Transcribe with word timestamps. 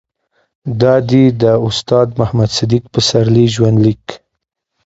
دا 0.81 0.95
دي 1.09 1.23
د 1.41 1.43
استاد 1.67 2.07
محمد 2.19 2.49
صديق 2.57 2.83
پسرلي 2.93 3.45
ژوند 3.55 3.77
ليک 3.85 4.05